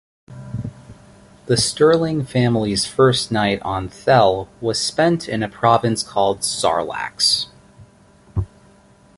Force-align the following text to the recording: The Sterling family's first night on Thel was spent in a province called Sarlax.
The 1.45 1.55
Sterling 1.57 2.25
family's 2.25 2.85
first 2.87 3.31
night 3.31 3.61
on 3.61 3.87
Thel 3.87 4.49
was 4.59 4.79
spent 4.81 5.29
in 5.29 5.43
a 5.43 5.47
province 5.47 6.01
called 6.01 6.39
Sarlax. 6.39 7.49